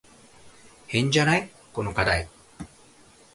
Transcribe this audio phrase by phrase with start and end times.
[0.87, 1.47] 変じゃない？
[1.73, 2.27] この課題。